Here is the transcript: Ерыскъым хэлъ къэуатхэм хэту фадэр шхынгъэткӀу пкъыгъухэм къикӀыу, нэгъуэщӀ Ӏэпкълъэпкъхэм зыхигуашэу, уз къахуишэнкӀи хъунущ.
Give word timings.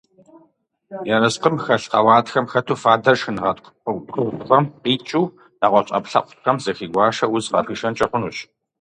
Ерыскъым 1.15 1.55
хэлъ 1.63 1.87
къэуатхэм 1.91 2.45
хэту 2.51 2.75
фадэр 2.83 3.15
шхынгъэткӀу 3.19 3.71
пкъыгъухэм 4.05 4.65
къикӀыу, 4.83 5.25
нэгъуэщӀ 5.59 5.91
Ӏэпкълъэпкъхэм 5.93 6.57
зыхигуашэу, 6.63 7.33
уз 7.35 7.45
къахуишэнкӀи 7.51 8.05
хъунущ. 8.09 8.37